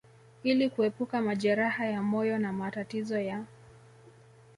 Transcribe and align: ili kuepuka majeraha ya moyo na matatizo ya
ili 0.43 0.69
kuepuka 0.69 1.21
majeraha 1.21 1.85
ya 1.85 2.01
moyo 2.03 2.37
na 2.37 2.53
matatizo 2.53 3.19
ya 3.19 3.43